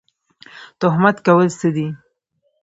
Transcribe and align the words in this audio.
تهمت 0.79 1.17
کول 1.25 1.47
څه 1.59 1.67
دي؟ 1.75 1.87